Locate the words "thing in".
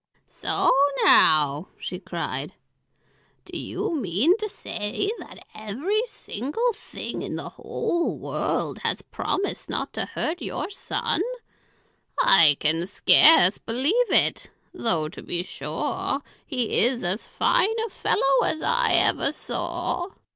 6.73-7.35